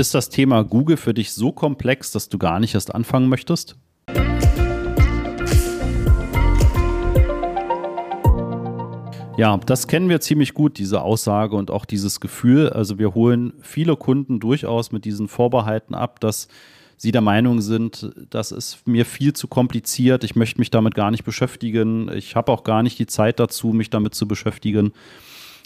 [0.00, 3.76] Ist das Thema Google für dich so komplex, dass du gar nicht erst anfangen möchtest?
[9.36, 12.70] Ja, das kennen wir ziemlich gut, diese Aussage und auch dieses Gefühl.
[12.70, 16.48] Also wir holen viele Kunden durchaus mit diesen Vorbehalten ab, dass
[16.96, 21.10] sie der Meinung sind, das ist mir viel zu kompliziert, ich möchte mich damit gar
[21.10, 24.94] nicht beschäftigen, ich habe auch gar nicht die Zeit dazu, mich damit zu beschäftigen.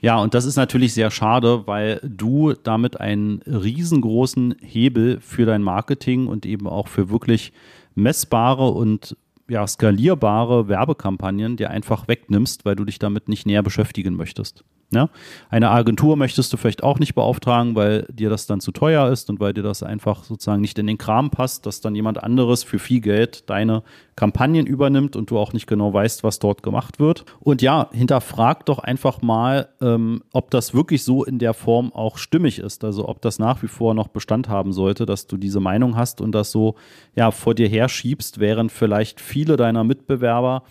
[0.00, 5.62] Ja, und das ist natürlich sehr schade, weil du damit einen riesengroßen Hebel für dein
[5.62, 7.52] Marketing und eben auch für wirklich
[7.94, 9.16] messbare und
[9.48, 14.62] ja, skalierbare Werbekampagnen dir einfach wegnimmst, weil du dich damit nicht näher beschäftigen möchtest.
[14.90, 15.10] Ja?
[15.50, 19.28] Eine Agentur möchtest du vielleicht auch nicht beauftragen, weil dir das dann zu teuer ist
[19.28, 22.64] und weil dir das einfach sozusagen nicht in den Kram passt, dass dann jemand anderes
[22.64, 23.82] für viel Geld deine
[24.16, 27.26] Kampagnen übernimmt und du auch nicht genau weißt, was dort gemacht wird.
[27.38, 32.16] Und ja, hinterfrag doch einfach mal, ähm, ob das wirklich so in der Form auch
[32.16, 32.82] stimmig ist.
[32.82, 36.22] Also ob das nach wie vor noch Bestand haben sollte, dass du diese Meinung hast
[36.22, 36.76] und das so
[37.14, 40.62] ja vor dir herschiebst, während vielleicht viele deiner Mitbewerber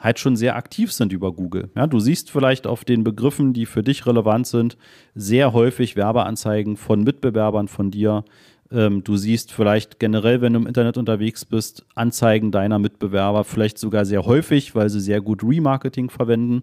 [0.00, 1.70] halt schon sehr aktiv sind über Google.
[1.76, 4.76] Ja, du siehst vielleicht auf den Begriffen, die für dich relevant sind,
[5.14, 8.24] sehr häufig Werbeanzeigen von Mitbewerbern von dir.
[8.72, 13.78] Ähm, du siehst vielleicht generell, wenn du im Internet unterwegs bist, Anzeigen deiner Mitbewerber, vielleicht
[13.78, 16.62] sogar sehr häufig, weil sie sehr gut Remarketing verwenden.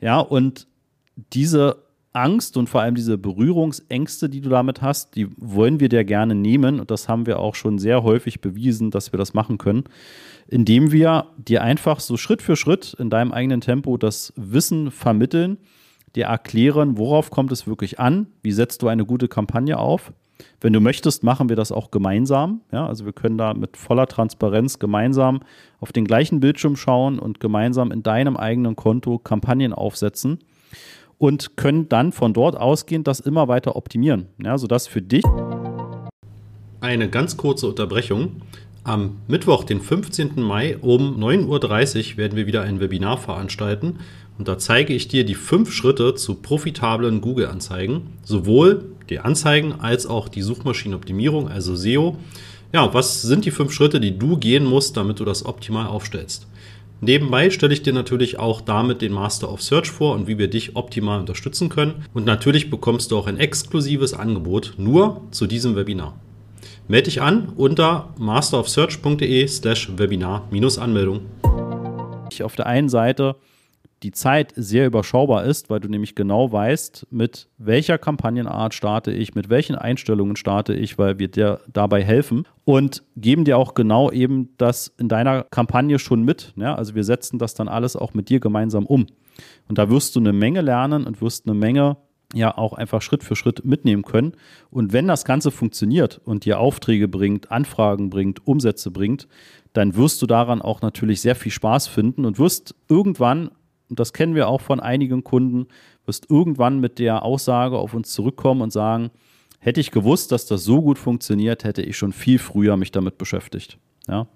[0.00, 0.66] Ja, und
[1.32, 1.83] diese
[2.14, 6.34] Angst und vor allem diese Berührungsängste, die du damit hast, die wollen wir dir gerne
[6.34, 6.80] nehmen.
[6.80, 9.84] Und das haben wir auch schon sehr häufig bewiesen, dass wir das machen können
[10.48, 15.58] indem wir dir einfach so Schritt für Schritt in deinem eigenen Tempo das Wissen vermitteln,
[16.14, 20.12] dir erklären, worauf kommt es wirklich an, wie setzt du eine gute Kampagne auf.
[20.60, 22.60] Wenn du möchtest, machen wir das auch gemeinsam.
[22.72, 25.40] Ja, also wir können da mit voller Transparenz gemeinsam
[25.80, 30.38] auf den gleichen Bildschirm schauen und gemeinsam in deinem eigenen Konto Kampagnen aufsetzen
[31.18, 35.24] und können dann von dort ausgehend das immer weiter optimieren, ja, sodass für dich
[36.80, 38.42] eine ganz kurze Unterbrechung.
[38.84, 40.42] Am Mittwoch, den 15.
[40.42, 44.00] Mai um 9.30 Uhr werden wir wieder ein Webinar veranstalten
[44.36, 50.06] und da zeige ich dir die fünf Schritte zu profitablen Google-Anzeigen, sowohl die Anzeigen als
[50.06, 52.16] auch die Suchmaschinenoptimierung, also SEO.
[52.72, 56.46] Ja, was sind die fünf Schritte, die du gehen musst, damit du das optimal aufstellst?
[57.04, 60.48] Nebenbei stelle ich dir natürlich auch damit den Master of Search vor und wie wir
[60.48, 62.06] dich optimal unterstützen können.
[62.14, 66.18] Und natürlich bekommst du auch ein exklusives Angebot nur zu diesem Webinar.
[66.88, 71.20] Melde dich an unter masterofsearch.de slash Webinar-Anmeldung.
[72.42, 73.36] Auf der einen Seite
[74.02, 79.34] die Zeit sehr überschaubar ist, weil du nämlich genau weißt, mit welcher Kampagnenart starte ich,
[79.34, 84.10] mit welchen Einstellungen starte ich, weil wir dir dabei helfen und geben dir auch genau
[84.10, 86.54] eben das in deiner Kampagne schon mit.
[86.56, 86.74] Ja?
[86.74, 89.06] Also wir setzen das dann alles auch mit dir gemeinsam um.
[89.68, 91.96] Und da wirst du eine Menge lernen und wirst eine Menge
[92.32, 94.32] ja auch einfach Schritt für Schritt mitnehmen können.
[94.70, 99.28] Und wenn das Ganze funktioniert und dir Aufträge bringt, Anfragen bringt, Umsätze bringt,
[99.72, 103.50] dann wirst du daran auch natürlich sehr viel Spaß finden und wirst irgendwann,
[103.88, 105.66] und das kennen wir auch von einigen Kunden,
[106.06, 109.10] wirst irgendwann mit der Aussage auf uns zurückkommen und sagen,
[109.64, 113.16] hätte ich gewusst, dass das so gut funktioniert, hätte ich schon viel früher mich damit
[113.16, 113.78] beschäftigt.
[114.06, 114.26] Ja.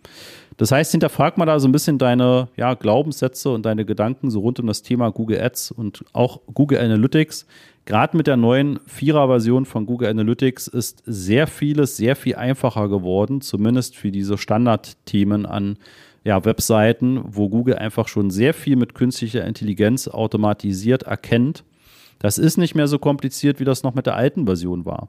[0.56, 4.40] Das heißt, hinterfrag mal da so ein bisschen deine ja, Glaubenssätze und deine Gedanken so
[4.40, 7.46] rund um das Thema Google Ads und auch Google Analytics.
[7.84, 13.42] Gerade mit der neuen Vierer-Version von Google Analytics ist sehr vieles sehr viel einfacher geworden,
[13.42, 15.76] zumindest für diese Standardthemen an
[16.24, 21.64] ja, Webseiten, wo Google einfach schon sehr viel mit künstlicher Intelligenz automatisiert erkennt.
[22.18, 25.08] Das ist nicht mehr so kompliziert, wie das noch mit der alten Version war.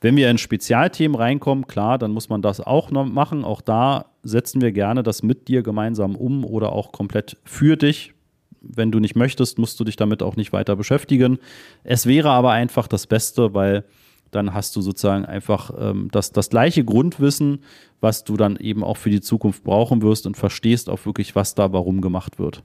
[0.00, 3.44] Wenn wir in Spezialthemen reinkommen, klar, dann muss man das auch noch machen.
[3.44, 8.12] Auch da setzen wir gerne das mit dir gemeinsam um oder auch komplett für dich.
[8.60, 11.38] Wenn du nicht möchtest, musst du dich damit auch nicht weiter beschäftigen.
[11.84, 13.84] Es wäre aber einfach das Beste, weil
[14.30, 17.60] dann hast du sozusagen einfach ähm, das, das gleiche Grundwissen,
[18.00, 21.54] was du dann eben auch für die Zukunft brauchen wirst und verstehst auch wirklich, was
[21.54, 22.62] da warum gemacht wird.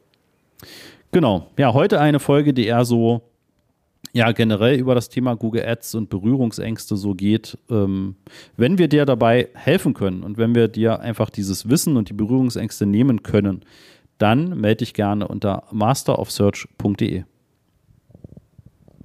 [1.11, 1.47] Genau.
[1.57, 3.28] Ja, heute eine Folge, die eher so
[4.13, 8.15] ja generell über das Thema Google Ads und Berührungsängste so geht, ähm,
[8.57, 12.13] wenn wir dir dabei helfen können und wenn wir dir einfach dieses Wissen und die
[12.13, 13.61] Berührungsängste nehmen können,
[14.17, 17.23] dann melde dich gerne unter masterofsearch.de.